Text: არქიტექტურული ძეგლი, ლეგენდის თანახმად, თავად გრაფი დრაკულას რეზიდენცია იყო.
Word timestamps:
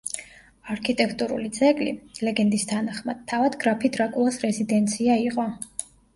არქიტექტურული 0.75 1.51
ძეგლი, 1.57 1.93
ლეგენდის 2.29 2.65
თანახმად, 2.73 3.21
თავად 3.33 3.59
გრაფი 3.67 3.93
დრაკულას 3.99 4.43
რეზიდენცია 4.47 5.21
იყო. 5.29 5.49